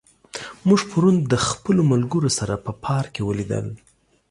موږ 0.67 0.81
پرون 0.91 1.15
د 1.31 1.33
خپلو 1.47 1.81
ملګرو 1.91 2.29
سره 2.39 2.53
په 2.65 2.71
پارک 2.83 3.09
کې 3.15 3.21
ولیدل. 3.27 3.65